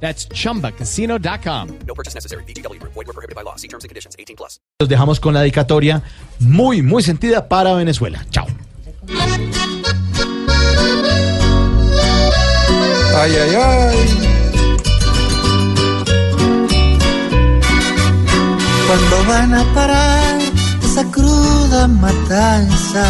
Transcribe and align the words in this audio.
That's 0.00 0.28
chumbacasino.com. 0.28 1.68
No 1.86 1.94
purchase 1.94 2.14
necessary. 2.14 2.44
BGW. 2.44 2.80
Void 2.82 2.94
were 2.94 3.12
prohibited 3.12 3.34
by 3.34 3.42
law. 3.42 3.56
See 3.56 3.68
terms 3.68 3.82
and 3.82 3.88
conditions. 3.88 4.14
18 4.18 4.36
plus. 4.36 4.60
Los 4.78 4.88
dejamos 4.88 5.18
con 5.18 5.34
la 5.34 5.40
dedicatoria 5.40 6.02
muy, 6.38 6.82
muy 6.82 7.02
sentida 7.02 7.48
para 7.48 7.74
Venezuela. 7.74 8.24
Chao. 8.30 8.46
Ay, 13.18 13.32
ay, 13.34 13.54
ay. 13.54 14.36
Cuando 18.86 19.24
van 19.26 19.54
a 19.54 19.74
parar 19.74 20.38
esa 20.84 21.10
cruda 21.10 21.88
matanza, 21.88 23.04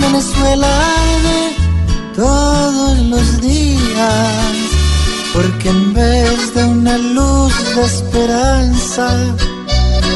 Venezuela 0.00 0.66
arde 0.66 1.56
todos 2.16 2.98
los 2.98 3.40
días, 3.40 4.49
porque 5.62 5.76
en 5.76 5.92
vez 5.92 6.54
de 6.54 6.64
una 6.64 6.96
luz 6.96 7.52
de 7.74 7.84
esperanza, 7.84 9.08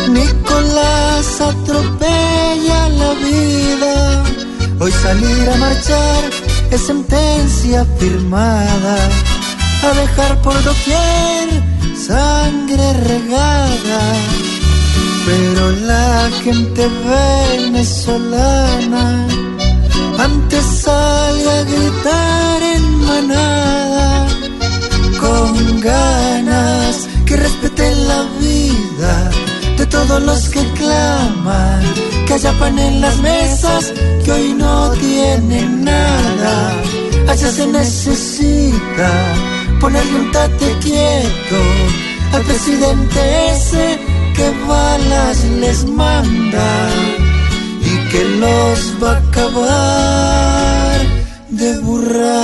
Nicolás 0.09 1.41
atropella 1.41 2.89
la 2.89 3.13
vida. 3.15 4.23
Hoy 4.81 4.91
salir 4.91 5.51
a 5.51 5.57
marchar 5.57 6.31
es 6.71 6.81
sentencia 6.81 7.85
firmada, 7.99 8.97
a 9.83 9.95
dejar 10.01 10.41
por 10.41 10.55
doquier 10.63 11.63
sangre 11.95 12.93
regada. 13.05 14.01
Pero 15.27 15.73
la 15.73 16.31
gente 16.43 16.89
venezolana 17.59 19.27
los 30.21 30.49
que 30.49 30.63
claman 30.73 31.83
que 32.27 32.35
haya 32.35 32.53
pan 32.59 32.79
en 32.79 33.01
las 33.01 33.17
mesas 33.19 33.93
que 34.25 34.33
hoy 34.33 34.55
no 34.55 34.91
tienen 34.93 35.85
nada. 35.85 36.73
Allá 37.29 37.51
se 37.51 37.67
necesita 37.67 39.11
ponerle 39.81 40.21
un 40.21 40.33
tate 40.33 40.77
quieto 40.81 41.61
al 42.33 42.43
presidente 42.43 43.21
ese 43.53 43.99
que 44.37 44.51
balas 44.69 45.45
les 45.61 45.85
manda 45.87 46.89
y 47.81 48.09
que 48.11 48.25
los 48.43 48.79
va 49.03 49.13
a 49.13 49.19
acabar 49.19 51.01
de 51.51 51.79
burrada 51.81 52.44